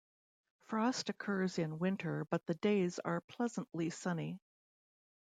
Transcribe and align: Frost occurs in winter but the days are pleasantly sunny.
Frost 0.63 1.09
occurs 1.09 1.59
in 1.59 1.77
winter 1.77 2.25
but 2.31 2.43
the 2.47 2.55
days 2.55 2.97
are 2.97 3.21
pleasantly 3.21 3.91
sunny. 3.91 4.39